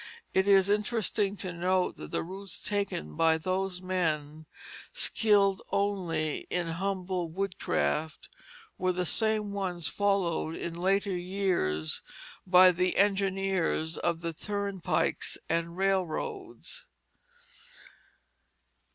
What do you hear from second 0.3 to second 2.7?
It is interesting to note that the routes